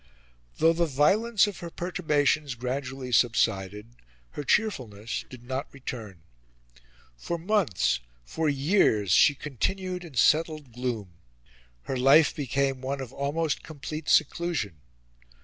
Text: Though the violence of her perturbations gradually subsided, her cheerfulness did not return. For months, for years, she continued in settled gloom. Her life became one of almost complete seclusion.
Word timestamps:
Though 0.57 0.73
the 0.73 0.87
violence 0.87 1.45
of 1.45 1.59
her 1.59 1.69
perturbations 1.69 2.55
gradually 2.55 3.11
subsided, 3.11 3.93
her 4.31 4.43
cheerfulness 4.43 5.23
did 5.29 5.43
not 5.43 5.71
return. 5.71 6.23
For 7.15 7.37
months, 7.37 7.99
for 8.25 8.49
years, 8.49 9.11
she 9.11 9.35
continued 9.35 10.03
in 10.03 10.15
settled 10.15 10.71
gloom. 10.73 11.19
Her 11.83 11.97
life 11.97 12.35
became 12.35 12.81
one 12.81 12.99
of 12.99 13.13
almost 13.13 13.61
complete 13.61 14.09
seclusion. 14.09 14.81